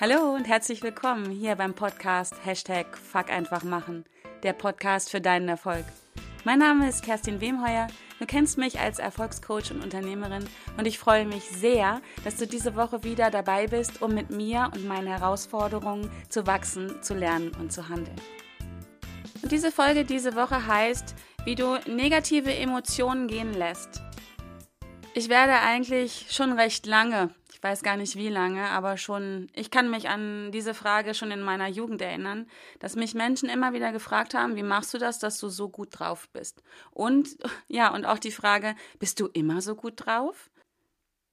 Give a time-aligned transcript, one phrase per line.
[0.00, 4.04] Hallo und herzlich willkommen hier beim Podcast Hashtag Fuck einfach machen,
[4.44, 5.84] der Podcast für deinen Erfolg.
[6.44, 7.88] Mein Name ist Kerstin Wemheuer,
[8.20, 10.44] du kennst mich als Erfolgscoach und Unternehmerin
[10.76, 14.70] und ich freue mich sehr, dass du diese Woche wieder dabei bist, um mit mir
[14.72, 18.20] und meinen Herausforderungen zu wachsen, zu lernen und zu handeln.
[19.42, 24.00] Und diese Folge diese Woche heißt, wie du negative Emotionen gehen lässt.
[25.14, 29.72] Ich werde eigentlich schon recht lange ich weiß gar nicht wie lange, aber schon, ich
[29.72, 32.46] kann mich an diese Frage schon in meiner Jugend erinnern,
[32.78, 35.88] dass mich Menschen immer wieder gefragt haben, wie machst du das, dass du so gut
[35.90, 36.62] drauf bist?
[36.92, 37.36] Und
[37.66, 40.50] ja, und auch die Frage, bist du immer so gut drauf?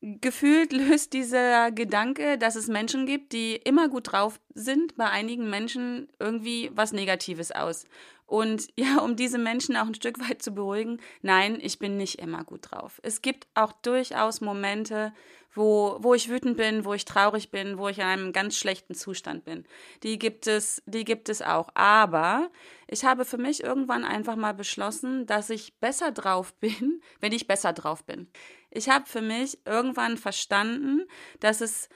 [0.01, 5.51] Gefühlt löst dieser Gedanke, dass es Menschen gibt, die immer gut drauf sind, bei einigen
[5.51, 7.85] Menschen irgendwie was Negatives aus.
[8.25, 12.19] Und ja, um diese Menschen auch ein Stück weit zu beruhigen, nein, ich bin nicht
[12.19, 12.99] immer gut drauf.
[13.03, 15.13] Es gibt auch durchaus Momente,
[15.55, 18.93] wo, wo ich wütend bin, wo ich traurig bin, wo ich in einem ganz schlechten
[18.93, 19.65] Zustand bin.
[20.03, 21.69] Die gibt es, die gibt es auch.
[21.73, 22.51] Aber
[22.87, 27.47] ich habe für mich irgendwann einfach mal beschlossen, dass ich besser drauf bin, wenn ich
[27.47, 28.27] besser drauf bin.
[28.69, 31.05] Ich habe für mich irgendwann verstanden,
[31.39, 31.87] dass es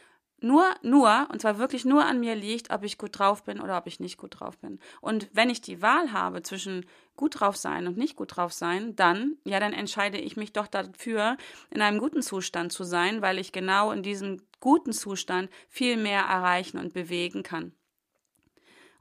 [0.42, 3.78] nur, nur, und zwar wirklich nur an mir liegt, ob ich gut drauf bin oder
[3.78, 4.80] ob ich nicht gut drauf bin.
[5.02, 8.96] Und wenn ich die Wahl habe zwischen gut drauf sein und nicht gut drauf sein,
[8.96, 11.38] dann, ja, dann entscheide ich mich doch dafür,
[11.70, 16.22] in einem guten Zustand zu sein, weil ich genau in diesem guten Zustand viel mehr
[16.22, 17.74] erreichen und bewegen kann.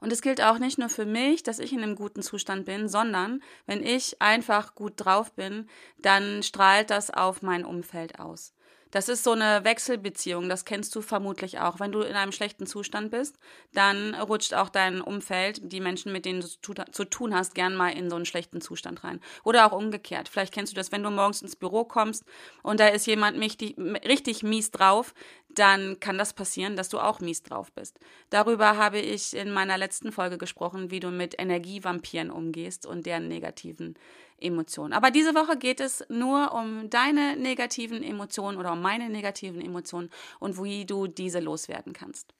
[0.01, 2.87] Und es gilt auch nicht nur für mich, dass ich in einem guten Zustand bin,
[2.87, 8.53] sondern wenn ich einfach gut drauf bin, dann strahlt das auf mein Umfeld aus.
[8.91, 11.79] Das ist so eine Wechselbeziehung, das kennst du vermutlich auch.
[11.79, 13.37] Wenn du in einem schlechten Zustand bist,
[13.73, 16.47] dann rutscht auch dein Umfeld, die Menschen, mit denen du
[16.91, 19.19] zu tun hast, gern mal in so einen schlechten Zustand rein.
[19.43, 20.27] Oder auch umgekehrt.
[20.27, 22.23] Vielleicht kennst du das, wenn du morgens ins Büro kommst
[22.63, 25.13] und da ist jemand richtig, richtig mies drauf,
[25.49, 27.99] dann kann das passieren, dass du auch mies drauf bist.
[28.29, 33.27] Darüber habe ich in meiner letzten Folge gesprochen, wie du mit Energievampiren umgehst und deren
[33.27, 33.95] negativen
[34.41, 34.93] Emotionen.
[34.93, 40.09] Aber diese Woche geht es nur um deine negativen Emotionen oder um meine negativen Emotionen
[40.39, 42.33] und wie du diese loswerden kannst.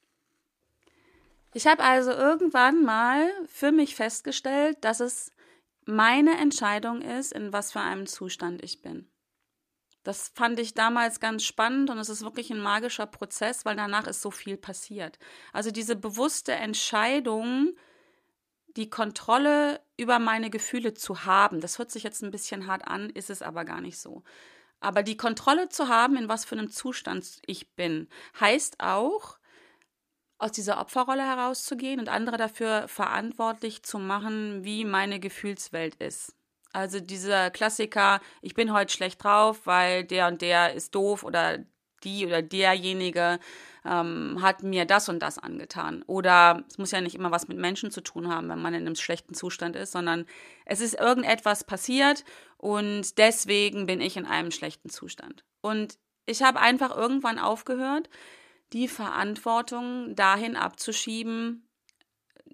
[1.54, 5.32] Ich habe also irgendwann mal für mich festgestellt, dass es
[5.86, 9.10] meine Entscheidung ist, in was für einem Zustand ich bin.
[10.04, 14.08] Das fand ich damals ganz spannend und es ist wirklich ein magischer Prozess, weil danach
[14.08, 15.20] ist so viel passiert.
[15.52, 17.76] Also diese bewusste Entscheidung,
[18.76, 21.62] die Kontrolle über meine Gefühle zu haben.
[21.62, 24.24] Das hört sich jetzt ein bisschen hart an, ist es aber gar nicht so.
[24.80, 28.08] Aber die Kontrolle zu haben, in was für einem Zustand ich bin,
[28.40, 29.38] heißt auch,
[30.38, 36.34] aus dieser Opferrolle herauszugehen und andere dafür verantwortlich zu machen, wie meine Gefühlswelt ist.
[36.72, 41.60] Also dieser Klassiker, ich bin heute schlecht drauf, weil der und der ist doof oder
[42.00, 43.40] die oder derjenige
[43.86, 46.04] ähm, hat mir das und das angetan.
[46.04, 48.86] Oder es muss ja nicht immer was mit Menschen zu tun haben, wenn man in
[48.86, 50.26] einem schlechten Zustand ist, sondern
[50.66, 52.24] es ist irgendetwas passiert
[52.58, 55.44] und deswegen bin ich in einem schlechten Zustand.
[55.62, 58.10] Und ich habe einfach irgendwann aufgehört,
[58.74, 61.69] die Verantwortung dahin abzuschieben,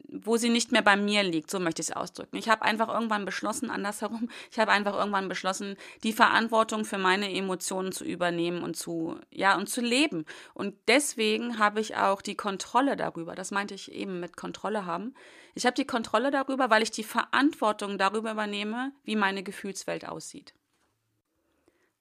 [0.10, 2.38] wo sie nicht mehr bei mir liegt, so möchte ich es ausdrücken.
[2.38, 7.34] Ich habe einfach irgendwann beschlossen, andersherum, ich habe einfach irgendwann beschlossen, die Verantwortung für meine
[7.34, 10.26] Emotionen zu übernehmen und zu, ja, und zu leben.
[10.54, 15.14] Und deswegen habe ich auch die Kontrolle darüber, das meinte ich eben mit Kontrolle haben.
[15.54, 20.54] Ich habe die Kontrolle darüber, weil ich die Verantwortung darüber übernehme, wie meine Gefühlswelt aussieht.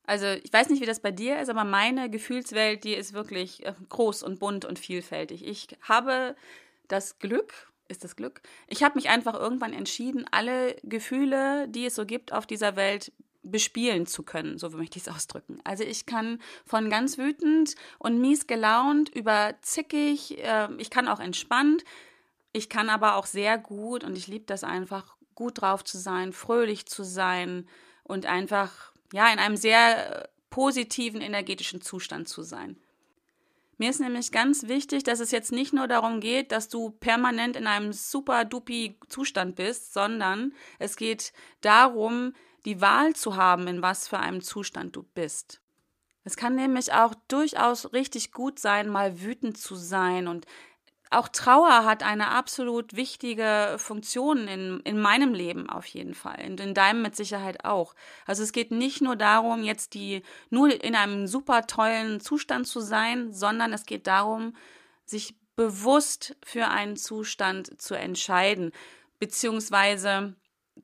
[0.06, 3.65] Also ich weiß nicht, wie das bei dir ist, aber meine Gefühlswelt, die ist wirklich
[3.65, 5.47] äh, groß und bunt und vielfältig.
[5.47, 6.36] Ich habe
[6.88, 8.41] das Glück, ist das Glück.
[8.69, 13.12] Ich habe mich einfach irgendwann entschieden, alle Gefühle, die es so gibt auf dieser Welt,
[13.45, 15.61] bespielen zu können, so möchte ich es ausdrücken.
[15.65, 21.21] Also ich kann von ganz wütend und mies gelaunt über zickig, äh, ich kann auch
[21.21, 21.84] entspannt,
[22.53, 26.33] ich kann aber auch sehr gut und ich liebe das einfach, gut drauf zu sein,
[26.33, 27.69] fröhlich zu sein
[28.04, 32.77] und einfach, ja, in einem sehr positiven energetischen Zustand zu sein.
[33.78, 37.56] Mir ist nämlich ganz wichtig, dass es jetzt nicht nur darum geht, dass du permanent
[37.56, 42.34] in einem super dupi Zustand bist, sondern es geht darum,
[42.65, 45.60] die Wahl zu haben, in was für einem Zustand du bist.
[46.24, 50.47] Es kann nämlich auch durchaus richtig gut sein, mal wütend zu sein und
[51.15, 56.61] auch Trauer hat eine absolut wichtige Funktion in, in meinem Leben auf jeden Fall und
[56.61, 57.95] in deinem mit Sicherheit auch.
[58.27, 62.81] Also es geht nicht nur darum, jetzt die nur in einem super tollen Zustand zu
[62.81, 64.55] sein, sondern es geht darum,
[65.05, 68.72] sich bewusst für einen Zustand zu entscheiden,
[69.19, 70.34] beziehungsweise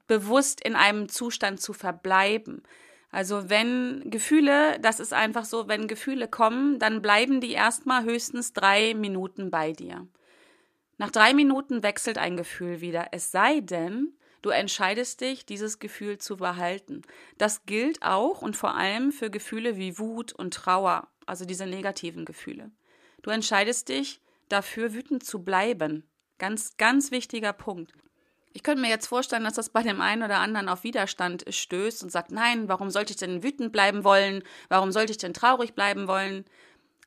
[0.07, 2.63] bewusst in einem Zustand zu verbleiben.
[3.11, 8.53] Also wenn Gefühle, das ist einfach so, wenn Gefühle kommen, dann bleiben die erstmal höchstens
[8.53, 10.07] drei Minuten bei dir.
[11.01, 14.13] Nach drei Minuten wechselt ein Gefühl wieder, es sei denn,
[14.43, 17.01] du entscheidest dich, dieses Gefühl zu behalten.
[17.39, 22.27] Das gilt auch und vor allem für Gefühle wie Wut und Trauer, also diese negativen
[22.27, 22.71] Gefühle.
[23.23, 24.21] Du entscheidest dich
[24.51, 26.07] dafür, wütend zu bleiben.
[26.37, 27.95] Ganz, ganz wichtiger Punkt.
[28.53, 32.03] Ich könnte mir jetzt vorstellen, dass das bei dem einen oder anderen auf Widerstand stößt
[32.03, 34.43] und sagt, nein, warum sollte ich denn wütend bleiben wollen?
[34.69, 36.45] Warum sollte ich denn traurig bleiben wollen?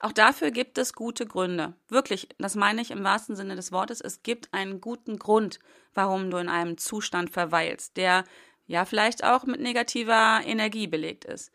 [0.03, 1.77] Auch dafür gibt es gute Gründe.
[1.87, 4.01] Wirklich, das meine ich im wahrsten Sinne des Wortes.
[4.01, 5.59] Es gibt einen guten Grund,
[5.93, 8.25] warum du in einem Zustand verweilst, der
[8.67, 11.53] ja vielleicht auch mit negativer Energie belegt ist.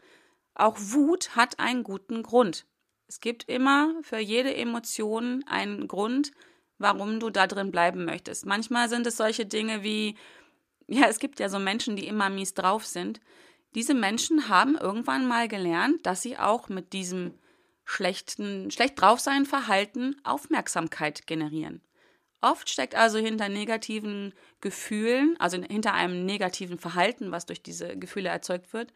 [0.54, 2.64] Auch Wut hat einen guten Grund.
[3.06, 6.32] Es gibt immer für jede Emotion einen Grund,
[6.78, 8.46] warum du da drin bleiben möchtest.
[8.46, 10.16] Manchmal sind es solche Dinge wie,
[10.86, 13.20] ja, es gibt ja so Menschen, die immer mies drauf sind.
[13.74, 17.34] Diese Menschen haben irgendwann mal gelernt, dass sie auch mit diesem
[17.88, 21.80] schlechten, schlecht drauf sein Verhalten Aufmerksamkeit generieren.
[22.42, 28.28] Oft steckt also hinter negativen Gefühlen, also hinter einem negativen Verhalten, was durch diese Gefühle
[28.28, 28.92] erzeugt wird,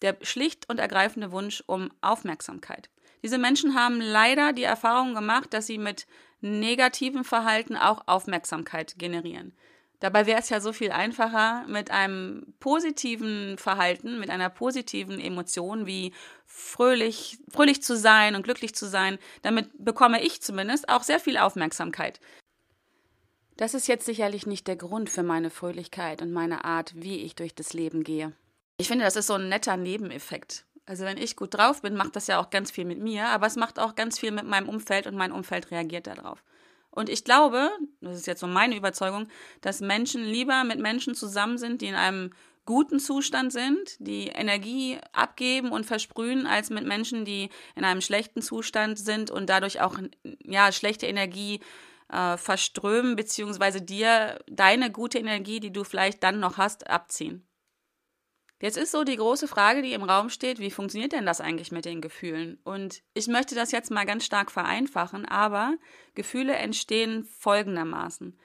[0.00, 2.88] der schlicht und ergreifende Wunsch um Aufmerksamkeit.
[3.22, 6.06] Diese Menschen haben leider die Erfahrung gemacht, dass sie mit
[6.40, 9.52] negativen Verhalten auch Aufmerksamkeit generieren.
[10.04, 15.86] Dabei wäre es ja so viel einfacher, mit einem positiven Verhalten, mit einer positiven Emotion
[15.86, 16.12] wie
[16.44, 19.18] fröhlich, fröhlich zu sein und glücklich zu sein.
[19.40, 22.20] Damit bekomme ich zumindest auch sehr viel Aufmerksamkeit.
[23.56, 27.34] Das ist jetzt sicherlich nicht der Grund für meine Fröhlichkeit und meine Art, wie ich
[27.34, 28.34] durch das Leben gehe.
[28.76, 30.66] Ich finde, das ist so ein netter Nebeneffekt.
[30.84, 33.46] Also wenn ich gut drauf bin, macht das ja auch ganz viel mit mir, aber
[33.46, 36.44] es macht auch ganz viel mit meinem Umfeld und mein Umfeld reagiert darauf.
[36.94, 37.70] Und ich glaube,
[38.00, 39.26] das ist jetzt so meine Überzeugung,
[39.60, 42.30] dass Menschen lieber mit Menschen zusammen sind, die in einem
[42.66, 48.42] guten Zustand sind, die Energie abgeben und versprühen, als mit Menschen, die in einem schlechten
[48.42, 49.98] Zustand sind und dadurch auch
[50.44, 51.60] ja schlechte Energie
[52.10, 57.44] äh, verströmen beziehungsweise dir deine gute Energie, die du vielleicht dann noch hast, abziehen.
[58.60, 61.72] Jetzt ist so die große Frage, die im Raum steht, wie funktioniert denn das eigentlich
[61.72, 62.58] mit den Gefühlen?
[62.64, 65.74] Und ich möchte das jetzt mal ganz stark vereinfachen, aber
[66.14, 68.38] Gefühle entstehen folgendermaßen.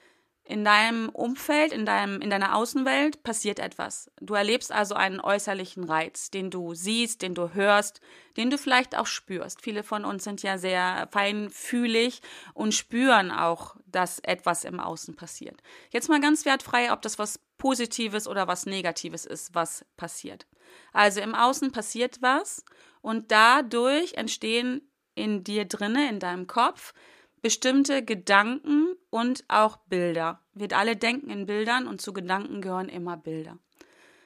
[0.44, 4.10] In deinem Umfeld, in, deinem, in deiner Außenwelt passiert etwas.
[4.20, 8.00] Du erlebst also einen äußerlichen Reiz, den du siehst, den du hörst,
[8.36, 9.62] den du vielleicht auch spürst.
[9.62, 12.20] Viele von uns sind ja sehr feinfühlig
[12.52, 15.62] und spüren auch, dass etwas im Außen passiert.
[15.90, 20.46] Jetzt mal ganz wertfrei, ob das was Positives oder was Negatives ist, was passiert.
[20.92, 22.64] Also im Außen passiert was
[23.02, 26.94] und dadurch entstehen in dir drinne, in deinem Kopf,
[27.42, 30.40] bestimmte Gedanken und auch Bilder.
[30.54, 33.58] Wir alle denken in Bildern und zu Gedanken gehören immer Bilder.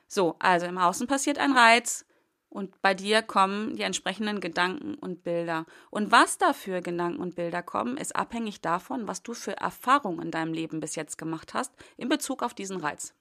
[0.06, 2.04] So, also im Außen passiert ein Reiz
[2.48, 5.66] und bei dir kommen die entsprechenden Gedanken und Bilder.
[5.90, 10.30] Und was dafür Gedanken und Bilder kommen, ist abhängig davon, was du für Erfahrungen in
[10.30, 13.12] deinem Leben bis jetzt gemacht hast in Bezug auf diesen Reiz.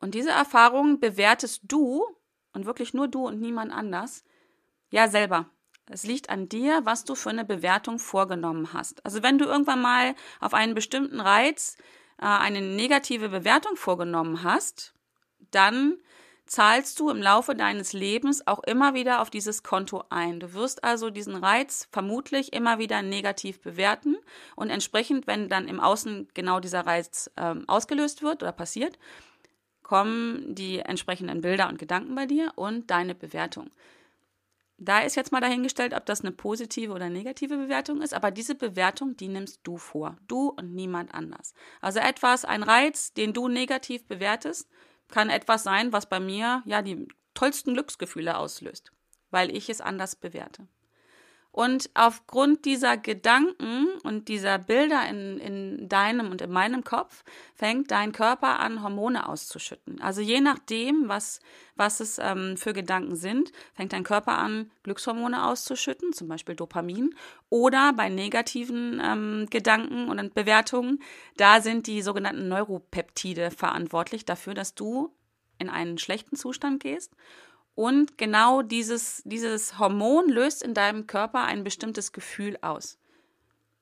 [0.00, 2.06] Und diese Erfahrungen bewertest du
[2.54, 4.24] und wirklich nur du und niemand anders
[4.90, 5.50] ja selber.
[5.90, 9.04] Es liegt an dir, was du für eine Bewertung vorgenommen hast.
[9.04, 11.76] Also wenn du irgendwann mal auf einen bestimmten Reiz
[12.18, 14.94] äh, eine negative Bewertung vorgenommen hast,
[15.50, 15.98] dann
[16.46, 20.40] zahlst du im Laufe deines Lebens auch immer wieder auf dieses Konto ein.
[20.40, 24.16] Du wirst also diesen Reiz vermutlich immer wieder negativ bewerten
[24.54, 28.98] und entsprechend, wenn dann im Außen genau dieser Reiz äh, ausgelöst wird oder passiert,
[29.82, 33.70] kommen die entsprechenden Bilder und Gedanken bei dir und deine Bewertung.
[34.76, 38.54] Da ist jetzt mal dahingestellt, ob das eine positive oder negative Bewertung ist, aber diese
[38.54, 40.16] Bewertung, die nimmst du vor.
[40.26, 41.54] Du und niemand anders.
[41.80, 44.68] Also etwas, ein Reiz, den du negativ bewertest,
[45.08, 48.90] kann etwas sein, was bei mir ja die tollsten Glücksgefühle auslöst,
[49.30, 50.66] weil ich es anders bewerte.
[51.54, 57.22] Und aufgrund dieser Gedanken und dieser Bilder in, in deinem und in meinem Kopf
[57.54, 60.00] fängt dein Körper an, Hormone auszuschütten.
[60.00, 61.38] Also je nachdem, was,
[61.76, 67.14] was es ähm, für Gedanken sind, fängt dein Körper an, Glückshormone auszuschütten, zum Beispiel Dopamin.
[67.50, 71.00] Oder bei negativen ähm, Gedanken und Bewertungen,
[71.36, 75.14] da sind die sogenannten Neuropeptide verantwortlich dafür, dass du
[75.60, 77.12] in einen schlechten Zustand gehst
[77.74, 82.98] und genau dieses, dieses Hormon löst in deinem Körper ein bestimmtes Gefühl aus.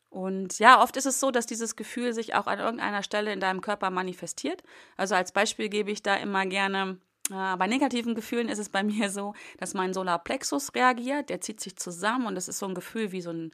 [0.09, 3.41] Und ja, oft ist es so, dass dieses Gefühl sich auch an irgendeiner Stelle in
[3.41, 4.63] deinem Körper manifestiert.
[4.97, 6.99] Also als Beispiel gebe ich da immer gerne,
[7.31, 11.61] äh, bei negativen Gefühlen ist es bei mir so, dass mein Solarplexus reagiert, der zieht
[11.61, 13.53] sich zusammen und das ist so ein Gefühl wie so ein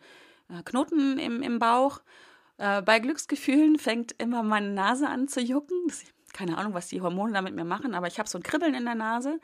[0.51, 2.01] äh, Knoten im, im Bauch.
[2.59, 5.93] Äh, bei Glücksgefühlen fängt immer meine Nase an zu jucken.
[6.33, 8.75] keine Ahnung, was die Hormone da mit mir machen, aber ich habe so ein Kribbeln
[8.75, 9.41] in der Nase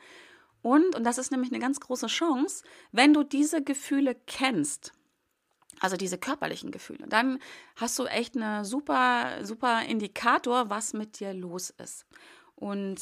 [0.65, 4.93] Und, und das ist nämlich eine ganz große Chance, wenn du diese Gefühle kennst,
[5.79, 7.37] also diese körperlichen Gefühle, dann
[7.75, 12.07] hast du echt eine super, super Indikator, was mit dir los ist.
[12.55, 12.99] Und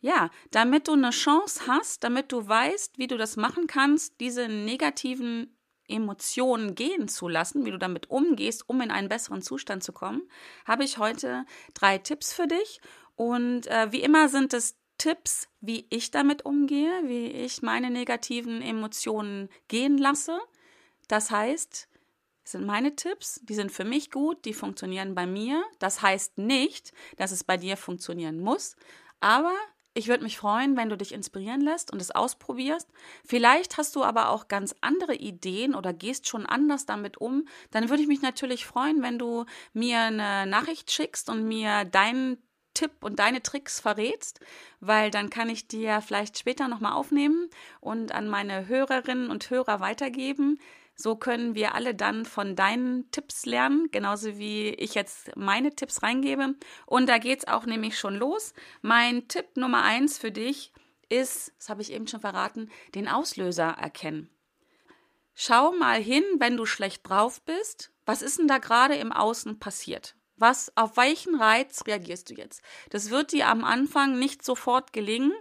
[0.00, 4.48] ja, damit du eine Chance hast, damit du weißt, wie du das machen kannst, diese
[4.48, 5.56] negativen
[5.86, 10.22] Emotionen gehen zu lassen, wie du damit umgehst, um in einen besseren Zustand zu kommen,
[10.64, 12.80] habe ich heute drei Tipps für dich.
[13.14, 18.62] Und äh, wie immer sind es Tipps, wie ich damit umgehe, wie ich meine negativen
[18.62, 20.40] Emotionen gehen lasse.
[21.08, 21.88] Das heißt,
[22.42, 25.62] es sind meine Tipps, die sind für mich gut, die funktionieren bei mir.
[25.78, 28.76] Das heißt nicht, dass es bei dir funktionieren muss,
[29.20, 29.52] aber
[29.92, 32.88] ich würde mich freuen, wenn du dich inspirieren lässt und es ausprobierst.
[33.26, 37.46] Vielleicht hast du aber auch ganz andere Ideen oder gehst schon anders damit um.
[37.72, 39.44] Dann würde ich mich natürlich freuen, wenn du
[39.74, 42.38] mir eine Nachricht schickst und mir deinen
[42.74, 44.40] Tipp und deine Tricks verrätst,
[44.80, 47.48] weil dann kann ich dir vielleicht später nochmal aufnehmen
[47.80, 50.58] und an meine Hörerinnen und Hörer weitergeben.
[50.96, 56.02] So können wir alle dann von deinen Tipps lernen, genauso wie ich jetzt meine Tipps
[56.02, 56.54] reingebe.
[56.86, 58.52] Und da geht es auch nämlich schon los.
[58.80, 60.72] Mein Tipp Nummer eins für dich
[61.08, 64.30] ist, das habe ich eben schon verraten, den Auslöser erkennen.
[65.34, 67.90] Schau mal hin, wenn du schlecht drauf bist.
[68.06, 70.14] Was ist denn da gerade im Außen passiert?
[70.36, 72.62] Was, auf welchen Reiz reagierst du jetzt?
[72.90, 75.32] Das wird dir am Anfang nicht sofort gelingen,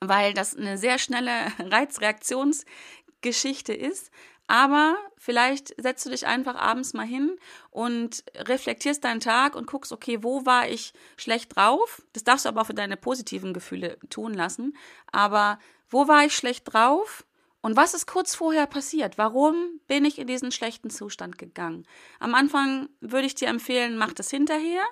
[0.00, 4.10] weil das eine sehr schnelle Reizreaktionsgeschichte ist.
[4.48, 7.36] Aber vielleicht setzt du dich einfach abends mal hin
[7.70, 12.02] und reflektierst deinen Tag und guckst, okay, wo war ich schlecht drauf?
[12.12, 14.76] Das darfst du aber auch für deine positiven Gefühle tun lassen.
[15.10, 15.58] Aber
[15.88, 17.25] wo war ich schlecht drauf?
[17.66, 19.18] Und was ist kurz vorher passiert?
[19.18, 21.84] Warum bin ich in diesen schlechten Zustand gegangen?
[22.20, 24.84] Am Anfang würde ich dir empfehlen, mach das hinterher.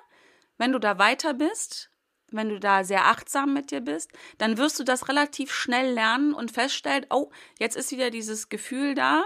[0.57, 1.89] Wenn du da weiter bist,
[2.31, 6.33] wenn du da sehr achtsam mit dir bist, dann wirst du das relativ schnell lernen
[6.33, 9.23] und feststellen, oh, jetzt ist wieder dieses Gefühl da.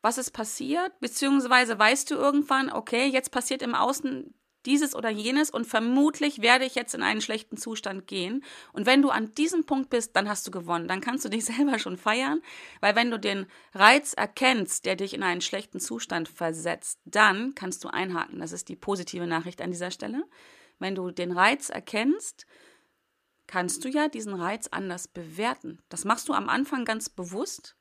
[0.00, 0.92] Was ist passiert?
[1.00, 4.32] Beziehungsweise weißt du irgendwann, okay, jetzt passiert im Außen
[4.66, 8.44] dieses oder jenes und vermutlich werde ich jetzt in einen schlechten Zustand gehen.
[8.72, 10.88] Und wenn du an diesem Punkt bist, dann hast du gewonnen.
[10.88, 12.42] Dann kannst du dich selber schon feiern,
[12.80, 17.84] weil wenn du den Reiz erkennst, der dich in einen schlechten Zustand versetzt, dann kannst
[17.84, 18.38] du einhaken.
[18.38, 20.24] Das ist die positive Nachricht an dieser Stelle.
[20.78, 22.46] Wenn du den Reiz erkennst,
[23.46, 25.78] kannst du ja diesen Reiz anders bewerten.
[25.88, 27.76] Das machst du am Anfang ganz bewusst.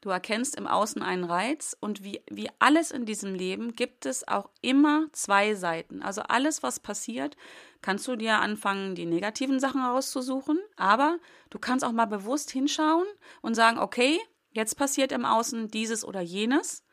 [0.00, 4.28] Du erkennst im Außen einen Reiz und wie, wie alles in diesem Leben gibt es
[4.28, 6.02] auch immer zwei Seiten.
[6.02, 7.36] Also alles, was passiert,
[7.82, 11.18] kannst du dir anfangen, die negativen Sachen rauszusuchen, aber
[11.50, 13.06] du kannst auch mal bewusst hinschauen
[13.40, 16.84] und sagen, okay, jetzt passiert im Außen dieses oder jenes.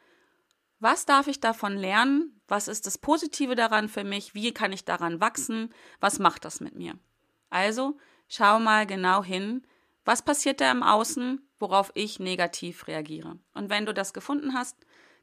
[0.79, 2.41] Was darf ich davon lernen?
[2.47, 4.33] Was ist das Positive daran für mich?
[4.33, 5.73] Wie kann ich daran wachsen?
[5.99, 6.97] Was macht das mit mir?
[7.49, 9.65] Also schau mal genau hin,
[10.05, 13.39] was passiert da im Außen, worauf ich negativ reagiere.
[13.53, 14.77] Und wenn du das gefunden hast,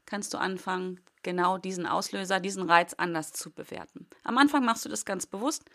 [0.05, 4.07] kannst du anfangen, genau diesen Auslöser, diesen Reiz anders zu bewerten.
[4.23, 5.65] Am Anfang machst du das ganz bewusst.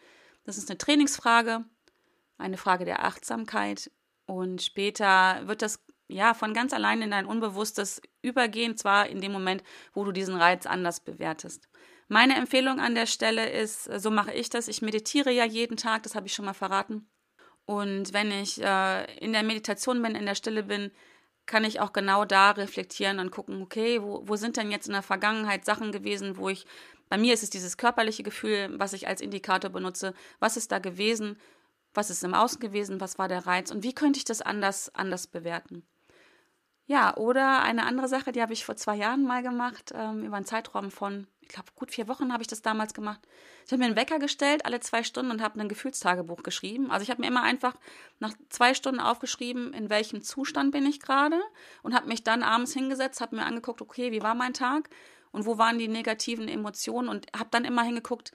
[0.44, 1.64] Das ist eine Trainingsfrage,
[2.38, 3.90] eine Frage der Achtsamkeit.
[4.26, 9.32] Und später wird das ja, von ganz allein in dein Unbewusstes übergehen, zwar in dem
[9.32, 11.68] Moment, wo du diesen Reiz anders bewertest.
[12.08, 16.04] Meine Empfehlung an der Stelle ist, so mache ich das, ich meditiere ja jeden Tag,
[16.04, 17.08] das habe ich schon mal verraten.
[17.66, 20.92] Und wenn ich äh, in der Meditation bin, in der Stille bin,
[21.46, 24.92] kann ich auch genau da reflektieren und gucken, okay, wo, wo sind denn jetzt in
[24.92, 26.66] der Vergangenheit Sachen gewesen, wo ich,
[27.08, 30.78] bei mir ist es dieses körperliche Gefühl, was ich als Indikator benutze, was ist da
[30.78, 31.38] gewesen,
[31.94, 33.70] was ist im Außen gewesen, was war der Reiz?
[33.70, 35.85] Und wie könnte ich das anders, anders bewerten.
[36.88, 40.37] Ja, oder eine andere Sache, die habe ich vor zwei Jahren mal gemacht, ähm, über
[40.37, 43.21] einen Zeitraum von, ich glaube, gut vier Wochen habe ich das damals gemacht.
[43.64, 46.93] Ich habe mir einen Wecker gestellt, alle zwei Stunden und habe ein Gefühlstagebuch geschrieben.
[46.93, 47.75] Also ich habe mir immer einfach
[48.21, 51.40] nach zwei Stunden aufgeschrieben, in welchem Zustand bin ich gerade
[51.83, 54.88] und habe mich dann abends hingesetzt, habe mir angeguckt, okay, wie war mein Tag
[55.33, 58.31] und wo waren die negativen Emotionen und habe dann immer hingeguckt,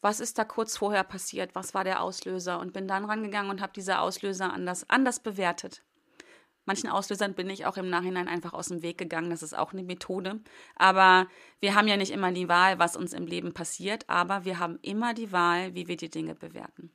[0.00, 3.60] was ist da kurz vorher passiert, was war der Auslöser und bin dann rangegangen und
[3.60, 5.84] habe diese Auslöser anders, anders bewertet.
[6.70, 9.30] Manchen Auslösern bin ich auch im Nachhinein einfach aus dem Weg gegangen.
[9.30, 10.38] Das ist auch eine Methode.
[10.76, 11.26] Aber
[11.58, 14.78] wir haben ja nicht immer die Wahl, was uns im Leben passiert, aber wir haben
[14.80, 16.92] immer die Wahl, wie wir die Dinge bewerten.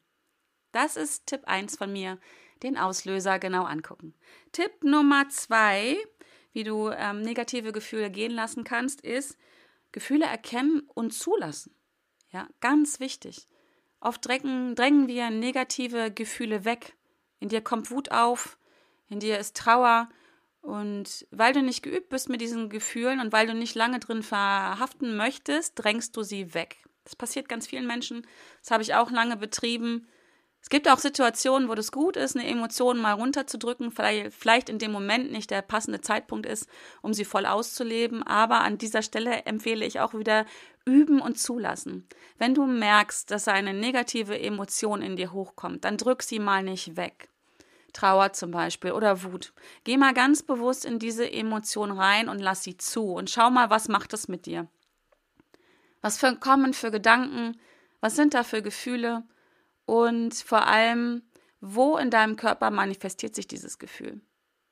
[0.71, 2.19] Das ist Tipp 1 von mir,
[2.63, 4.13] den Auslöser genau angucken.
[4.53, 5.97] Tipp Nummer 2,
[6.53, 9.37] wie du ähm, negative Gefühle gehen lassen kannst, ist
[9.91, 11.75] Gefühle erkennen und zulassen.
[12.31, 13.45] Ja, ganz wichtig.
[13.99, 16.95] Oft drängen, drängen wir negative Gefühle weg.
[17.41, 18.57] In dir kommt Wut auf,
[19.09, 20.09] in dir ist Trauer.
[20.61, 24.23] Und weil du nicht geübt bist mit diesen Gefühlen und weil du nicht lange drin
[24.23, 26.77] verhaften möchtest, drängst du sie weg.
[27.03, 28.25] Das passiert ganz vielen Menschen.
[28.61, 30.07] Das habe ich auch lange betrieben.
[30.65, 34.91] Es gibt auch Situationen, wo es gut ist, eine Emotion mal runterzudrücken, vielleicht in dem
[34.91, 36.67] Moment nicht der passende Zeitpunkt ist,
[37.03, 38.23] um sie voll auszuleben.
[38.23, 40.47] Aber an dieser Stelle empfehle ich auch wieder
[40.83, 42.07] üben und zulassen.
[42.39, 46.97] Wenn du merkst, dass eine negative Emotion in dir hochkommt, dann drück sie mal nicht
[46.97, 47.29] weg.
[47.95, 49.53] Trauer zum Beispiel oder Wut.
[49.83, 53.69] Geh mal ganz bewusst in diese Emotion rein und lass sie zu und schau mal,
[53.69, 54.67] was macht es mit dir.
[56.01, 57.59] Was für, kommen für Gedanken?
[58.01, 59.23] Was sind da für Gefühle?
[59.85, 61.23] und vor allem,
[61.61, 64.21] wo in deinem Körper manifestiert sich dieses Gefühl.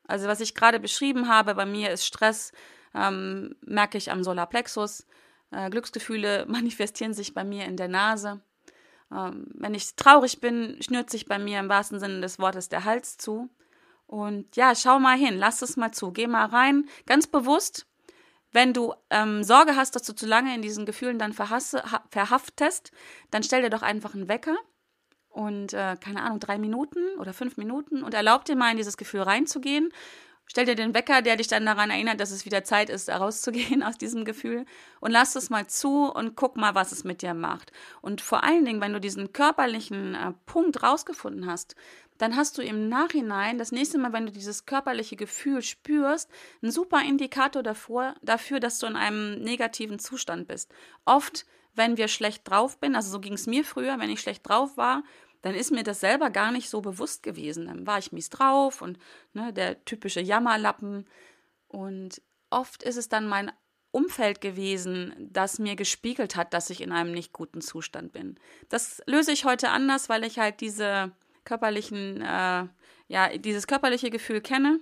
[0.08, 2.52] Also was ich gerade beschrieben habe, bei mir ist Stress,
[2.94, 5.06] ähm, merke ich am Solarplexus.
[5.52, 8.42] Äh, Glücksgefühle manifestieren sich bei mir in der Nase.
[9.14, 12.84] Ähm, wenn ich traurig bin, schnürt sich bei mir im wahrsten Sinne des Wortes der
[12.86, 13.50] Hals zu.
[14.08, 17.88] Und ja, schau mal hin, lass es mal zu, geh mal rein, ganz bewusst.
[18.52, 22.92] Wenn du ähm, Sorge hast, dass du zu lange in diesen Gefühlen dann verhasse, verhaftest,
[23.32, 24.56] dann stell dir doch einfach einen Wecker
[25.30, 28.98] und äh, keine Ahnung, drei Minuten oder fünf Minuten und erlaub dir mal in dieses
[28.98, 29.92] Gefühl reinzugehen.
[30.46, 33.82] Stell dir den Wecker, der dich dann daran erinnert, dass es wieder Zeit ist, rauszugehen
[33.84, 34.66] aus diesem Gefühl
[35.00, 37.72] und lass es mal zu und guck mal, was es mit dir macht.
[38.02, 41.76] Und vor allen Dingen, wenn du diesen körperlichen äh, Punkt rausgefunden hast,
[42.20, 46.30] dann hast du im Nachhinein, das nächste Mal, wenn du dieses körperliche Gefühl spürst,
[46.62, 50.72] einen super Indikator davor, dafür, dass du in einem negativen Zustand bist.
[51.06, 51.46] Oft
[51.76, 54.78] wenn wir schlecht drauf bin, also so ging es mir früher, wenn ich schlecht drauf
[54.78, 55.04] war,
[55.44, 57.68] dann ist mir das selber gar nicht so bewusst gewesen.
[57.68, 58.98] Dann war ich mies drauf und
[59.34, 61.06] ne, der typische Jammerlappen.
[61.68, 63.52] Und oft ist es dann mein
[63.92, 68.40] Umfeld gewesen, das mir gespiegelt hat, dass ich in einem nicht guten Zustand bin.
[68.70, 71.12] Das löse ich heute anders, weil ich halt diese
[71.44, 72.68] körperlichen, äh,
[73.08, 74.80] ja, dieses körperliche Gefühl kenne.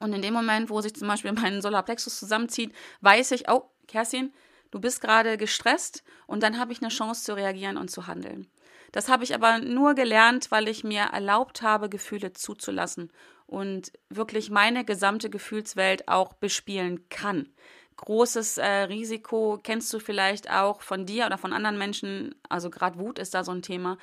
[0.00, 4.34] Und in dem Moment, wo sich zum Beispiel mein Solarplexus zusammenzieht, weiß ich, oh, Kerstin,
[4.72, 8.48] Du bist gerade gestresst und dann habe ich eine Chance zu reagieren und zu handeln.
[8.90, 13.12] Das habe ich aber nur gelernt, weil ich mir erlaubt habe, Gefühle zuzulassen
[13.46, 17.50] und wirklich meine gesamte Gefühlswelt auch bespielen kann.
[17.96, 22.34] Großes äh, Risiko kennst du vielleicht auch von dir oder von anderen Menschen.
[22.48, 23.98] Also gerade Wut ist da so ein Thema.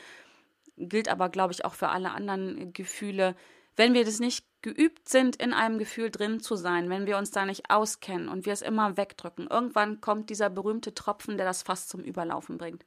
[0.78, 3.36] Gilt aber, glaube ich, auch für alle anderen Gefühle.
[3.80, 7.32] Wenn wir das nicht geübt sind, in einem Gefühl drin zu sein, wenn wir uns
[7.32, 11.64] da nicht auskennen und wir es immer wegdrücken, irgendwann kommt dieser berühmte Tropfen, der das
[11.64, 12.84] fast zum Überlaufen bringt.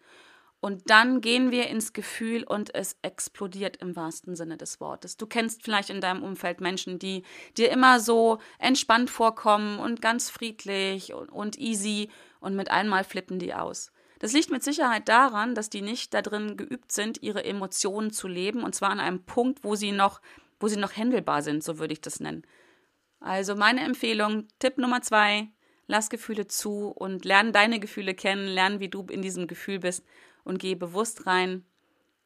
[0.60, 5.16] Und dann gehen wir ins Gefühl und es explodiert im wahrsten Sinne des Wortes.
[5.16, 7.22] Du kennst vielleicht in deinem Umfeld Menschen, die
[7.56, 13.38] dir immer so entspannt vorkommen und ganz friedlich und, und easy und mit einmal flippen
[13.38, 13.92] die aus.
[14.18, 18.62] Das liegt mit Sicherheit daran, dass die nicht darin geübt sind, ihre Emotionen zu leben
[18.62, 20.20] und zwar an einem Punkt, wo sie noch
[20.62, 22.46] wo sie noch händelbar sind, so würde ich das nennen.
[23.20, 25.48] Also meine Empfehlung, Tipp Nummer zwei,
[25.86, 30.04] lass Gefühle zu und lerne deine Gefühle kennen, lerne, wie du in diesem Gefühl bist
[30.44, 31.64] und geh bewusst rein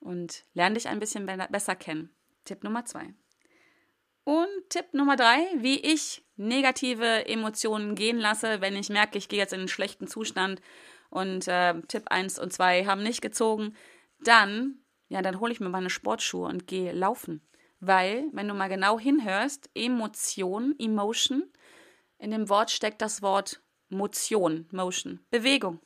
[0.00, 2.10] und lerne dich ein bisschen besser kennen.
[2.44, 3.12] Tipp Nummer zwei.
[4.24, 9.38] Und Tipp Nummer drei, wie ich negative Emotionen gehen lasse, wenn ich merke, ich gehe
[9.38, 10.60] jetzt in einen schlechten Zustand
[11.10, 13.76] und äh, Tipp eins und zwei haben nicht gezogen,
[14.20, 17.40] dann, ja, dann hole ich mir meine Sportschuhe und gehe laufen.
[17.86, 21.44] Weil, wenn du mal genau hinhörst, Emotion, Emotion,
[22.18, 25.78] in dem Wort steckt das Wort Motion, Motion, Bewegung.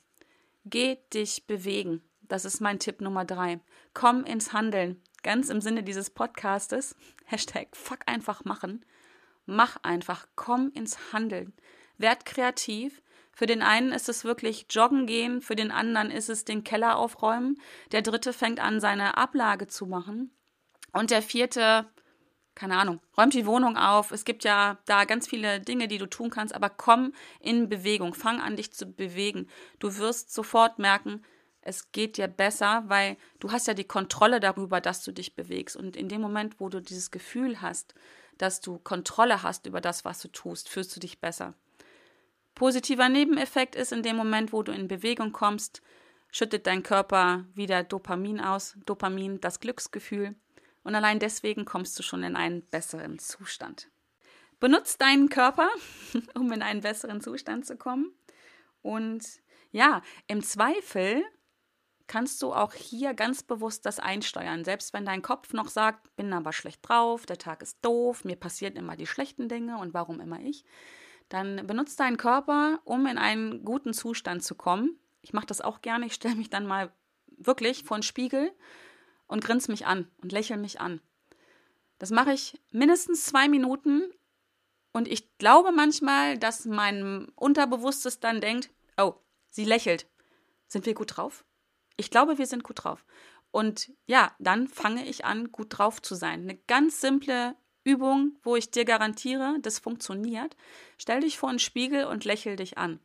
[0.64, 2.00] Geh dich bewegen.
[2.22, 3.60] Das ist mein Tipp Nummer drei.
[3.92, 5.02] Komm ins Handeln.
[5.22, 6.96] Ganz im Sinne dieses Podcastes.
[7.26, 8.82] Hashtag fuck einfach machen.
[9.44, 10.26] Mach einfach.
[10.36, 11.52] Komm ins Handeln.
[11.98, 13.02] Werd kreativ.
[13.32, 16.96] Für den einen ist es wirklich joggen gehen, für den anderen ist es den Keller
[16.96, 17.60] aufräumen.
[17.92, 20.30] Der dritte fängt an, seine Ablage zu machen.
[20.92, 21.86] Und der vierte,
[22.54, 24.10] keine Ahnung, räumt die Wohnung auf.
[24.10, 28.14] Es gibt ja da ganz viele Dinge, die du tun kannst, aber komm in Bewegung.
[28.14, 29.48] Fang an, dich zu bewegen.
[29.78, 31.22] Du wirst sofort merken,
[31.62, 35.76] es geht dir besser, weil du hast ja die Kontrolle darüber, dass du dich bewegst.
[35.76, 37.94] Und in dem Moment, wo du dieses Gefühl hast,
[38.38, 41.54] dass du Kontrolle hast über das, was du tust, fühlst du dich besser.
[42.54, 45.82] Positiver Nebeneffekt ist in dem Moment, wo du in Bewegung kommst,
[46.32, 48.76] schüttet dein Körper wieder Dopamin aus.
[48.86, 50.34] Dopamin, das Glücksgefühl.
[50.82, 53.88] Und allein deswegen kommst du schon in einen besseren Zustand.
[54.60, 55.68] Benutz deinen Körper,
[56.34, 58.12] um in einen besseren Zustand zu kommen.
[58.82, 59.24] Und
[59.72, 61.22] ja, im Zweifel
[62.06, 64.64] kannst du auch hier ganz bewusst das einsteuern.
[64.64, 68.34] Selbst wenn dein Kopf noch sagt, bin aber schlecht drauf, der Tag ist doof, mir
[68.34, 70.64] passieren immer die schlechten Dinge und warum immer ich,
[71.28, 74.98] dann benutzt deinen Körper, um in einen guten Zustand zu kommen.
[75.22, 76.06] Ich mache das auch gerne.
[76.06, 76.92] Ich stelle mich dann mal
[77.28, 78.50] wirklich vor den Spiegel
[79.30, 81.00] und grins mich an und lächel mich an.
[81.98, 84.12] Das mache ich mindestens zwei Minuten
[84.92, 89.14] und ich glaube manchmal, dass mein Unterbewusstes dann denkt, oh,
[89.48, 90.06] sie lächelt.
[90.66, 91.44] Sind wir gut drauf?
[91.96, 93.04] Ich glaube, wir sind gut drauf.
[93.52, 96.42] Und ja, dann fange ich an, gut drauf zu sein.
[96.42, 100.56] Eine ganz simple Übung, wo ich dir garantiere, das funktioniert.
[100.98, 103.00] Stell dich vor einen Spiegel und lächel dich an.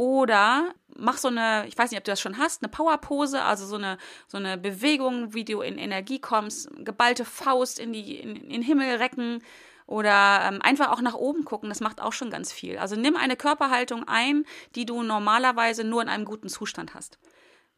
[0.00, 3.66] Oder mach so eine, ich weiß nicht, ob du das schon hast, eine Powerpose, also
[3.66, 8.34] so eine, so eine Bewegung, wie du in Energie kommst, geballte Faust in, die, in,
[8.34, 9.42] in den Himmel recken
[9.84, 12.78] oder ähm, einfach auch nach oben gucken, das macht auch schon ganz viel.
[12.78, 17.18] Also nimm eine Körperhaltung ein, die du normalerweise nur in einem guten Zustand hast.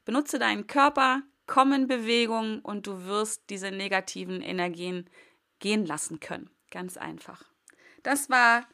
[0.05, 5.11] Benutze deinen Körper, komm in Bewegung und du wirst diese negativen Energien
[5.59, 6.51] gehen lassen können.
[6.71, 7.43] Ganz einfach.
[8.05, 8.65] Das war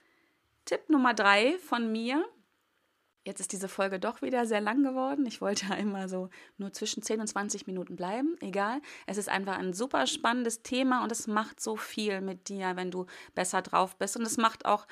[0.66, 2.28] Tipp Nummer drei von mir.
[3.28, 5.26] Jetzt ist diese Folge doch wieder sehr lang geworden.
[5.26, 8.38] Ich wollte einmal so nur zwischen 10 und 20 Minuten bleiben.
[8.40, 8.80] Egal.
[9.04, 12.90] Es ist einfach ein super spannendes Thema und es macht so viel mit dir, wenn
[12.90, 14.16] du besser drauf bist.
[14.16, 14.86] Und es macht auch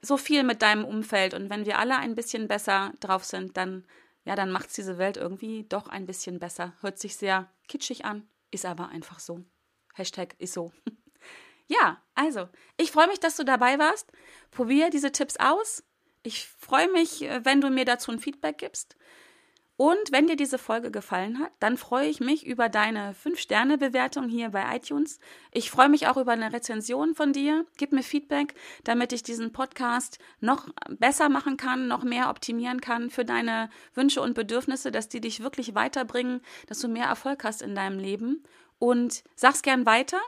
[0.00, 1.34] so viel mit deinem Umfeld.
[1.34, 3.84] Und wenn wir alle ein bisschen besser drauf sind, dann,
[4.24, 6.72] ja, dann macht es diese Welt irgendwie doch ein bisschen besser.
[6.80, 9.44] Hört sich sehr kitschig an, ist aber einfach so.
[9.92, 10.72] Hashtag ist so.
[11.66, 14.10] ja, also, ich freue mich, dass du dabei warst.
[14.50, 15.84] Probier diese Tipps aus
[16.22, 18.96] ich freue mich, äh, wenn du mir dazu ein Feedback gibst.
[19.80, 24.50] Und wenn dir diese Folge gefallen hat, dann freue ich mich über deine 5-Sterne-Bewertung hier
[24.50, 25.20] bei iTunes.
[25.52, 27.64] Ich freue mich auch über eine Rezension von dir.
[27.78, 28.52] Gib mir Feedback,
[28.84, 34.20] damit ich diesen Podcast noch besser machen kann, noch mehr optimieren kann für deine Wünsche
[34.20, 38.44] und Bedürfnisse, dass die dich wirklich weiterbringen, dass du mehr Erfolg hast in deinem Leben.
[38.78, 40.20] Und sag's gern weiter.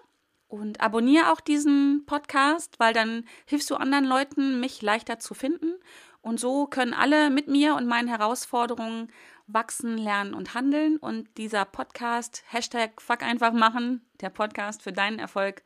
[0.52, 5.72] Und abonniere auch diesen Podcast, weil dann hilfst du anderen Leuten, mich leichter zu finden.
[6.20, 9.10] Und so können alle mit mir und meinen Herausforderungen
[9.46, 10.98] wachsen, lernen und handeln.
[10.98, 15.62] Und dieser Podcast, Hashtag Fuck einfach machen, der Podcast für deinen Erfolg,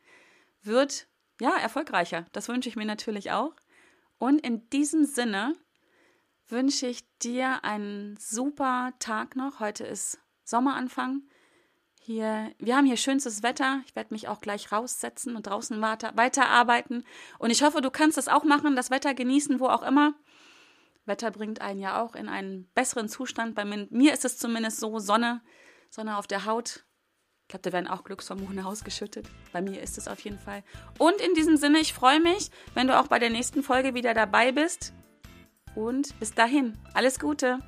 [0.63, 1.09] wird
[1.41, 2.27] ja erfolgreicher.
[2.31, 3.57] Das wünsche ich mir natürlich auch.
[4.19, 5.55] Und in diesem Sinne
[6.47, 9.59] wünsche ich dir einen super Tag noch.
[9.59, 11.23] Heute ist Sommeranfang.
[12.07, 13.83] Hier, wir haben hier schönstes Wetter.
[13.85, 17.05] Ich werde mich auch gleich raussetzen und draußen weiterarbeiten.
[17.41, 20.15] Und ich hoffe, du kannst das auch machen, das Wetter genießen, wo auch immer.
[21.05, 23.57] Wetter bringt einen ja auch in einen besseren Zustand.
[23.57, 25.41] Bei mir ist es zumindest so, Sonne,
[25.91, 26.85] Sonne auf der Haut.
[27.43, 29.27] Ich glaube, da werden auch Glückshormone ausgeschüttet.
[29.53, 30.63] Bei mir ist es auf jeden Fall.
[30.99, 34.15] Und in diesem Sinne, ich freue mich, wenn du auch bei der nächsten Folge wieder
[34.15, 34.93] dabei bist.
[35.75, 37.59] Und bis dahin, alles Gute.